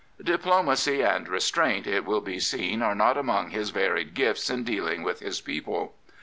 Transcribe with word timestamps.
Diplomacy 0.23 1.03
and 1.03 1.27
restraint, 1.29 1.85
it 1.85 2.05
will 2.05 2.21
be 2.21 2.39
seen, 2.39 2.81
are 2.81 2.95
not 2.95 3.17
among 3.19 3.51
his 3.51 3.69
varied 3.69 4.15
gifts 4.15 4.49
in 4.49 4.63
dealing 4.63 5.03
with 5.03 5.19
his 5.19 5.41
people. 5.41 5.93